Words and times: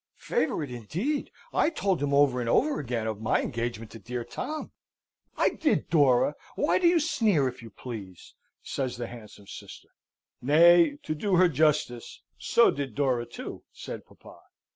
"Favourite, 0.15 0.71
indeed! 0.71 1.29
I 1.53 1.69
told 1.69 2.01
him 2.01 2.11
over 2.11 2.39
and 2.39 2.49
over 2.49 2.79
again 2.79 3.05
of 3.05 3.21
my 3.21 3.43
engagement 3.43 3.91
to 3.91 3.99
dear 3.99 4.23
Tom 4.23 4.71
I 5.37 5.49
did, 5.49 5.91
Dora 5.91 6.33
why 6.55 6.79
do 6.79 6.87
you 6.87 6.99
sneer, 6.99 7.47
if 7.47 7.61
you 7.61 7.69
please?" 7.69 8.33
says 8.63 8.97
the 8.97 9.05
handsome 9.05 9.45
sister. 9.45 9.89
"Nay, 10.41 10.97
to 11.03 11.13
do 11.13 11.35
her 11.35 11.47
justice, 11.47 12.23
so 12.39 12.71
did 12.71 12.95
Dora 12.95 13.27
too," 13.27 13.61
said 13.71 14.03
papa. 14.07 14.39